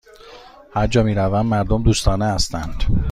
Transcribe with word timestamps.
هرجا 0.73 1.03
می 1.03 1.15
روم، 1.15 1.45
مردم 1.45 1.83
دوستانه 1.83 2.25
هستند. 2.25 2.83